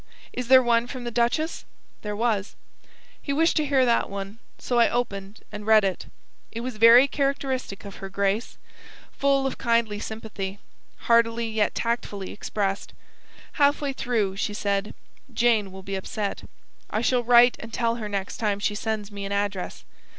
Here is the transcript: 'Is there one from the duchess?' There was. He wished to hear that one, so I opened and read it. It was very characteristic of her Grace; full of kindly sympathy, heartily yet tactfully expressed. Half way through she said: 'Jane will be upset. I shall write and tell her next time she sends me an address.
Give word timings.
'Is 0.33 0.47
there 0.47 0.63
one 0.63 0.87
from 0.87 1.03
the 1.03 1.11
duchess?' 1.11 1.63
There 2.01 2.15
was. 2.15 2.55
He 3.21 3.31
wished 3.33 3.55
to 3.57 3.65
hear 3.67 3.85
that 3.85 4.09
one, 4.09 4.39
so 4.57 4.79
I 4.79 4.89
opened 4.89 5.41
and 5.51 5.67
read 5.67 5.83
it. 5.83 6.07
It 6.51 6.61
was 6.61 6.77
very 6.77 7.07
characteristic 7.07 7.85
of 7.85 7.97
her 7.97 8.09
Grace; 8.09 8.57
full 9.11 9.45
of 9.45 9.59
kindly 9.59 9.99
sympathy, 9.99 10.57
heartily 11.05 11.47
yet 11.47 11.75
tactfully 11.75 12.31
expressed. 12.31 12.93
Half 13.51 13.79
way 13.79 13.93
through 13.93 14.37
she 14.37 14.55
said: 14.55 14.95
'Jane 15.31 15.71
will 15.71 15.83
be 15.83 15.93
upset. 15.93 16.45
I 16.89 17.01
shall 17.01 17.21
write 17.23 17.55
and 17.59 17.71
tell 17.71 17.97
her 17.97 18.09
next 18.09 18.37
time 18.37 18.57
she 18.59 18.73
sends 18.73 19.11
me 19.11 19.23
an 19.25 19.31
address. 19.31 19.85